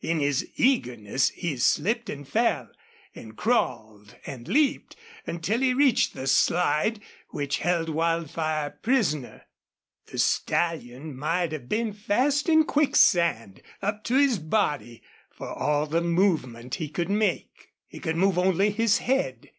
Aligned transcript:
In 0.00 0.18
his 0.20 0.48
eagerness 0.56 1.28
he 1.28 1.58
slipped, 1.58 2.08
and 2.08 2.26
fell, 2.26 2.70
and 3.14 3.36
crawled, 3.36 4.16
and 4.24 4.48
leaped, 4.48 4.96
until 5.26 5.60
he 5.60 5.74
reached 5.74 6.14
the 6.14 6.26
slide 6.26 7.02
which 7.28 7.58
held 7.58 7.90
Wildfire 7.90 8.70
prisoner. 8.80 9.42
The 10.06 10.16
stallion 10.16 11.14
might 11.14 11.52
have 11.52 11.68
been 11.68 11.92
fast 11.92 12.48
in 12.48 12.64
quicksand, 12.64 13.60
up 13.82 14.04
to 14.04 14.14
his 14.14 14.38
body, 14.38 15.02
for 15.30 15.50
all 15.52 15.84
the 15.84 16.00
movement 16.00 16.76
he 16.76 16.88
could 16.88 17.10
make. 17.10 17.74
He 17.86 17.98
could 18.00 18.16
move 18.16 18.38
only 18.38 18.70
his 18.70 18.96
head. 19.04 19.50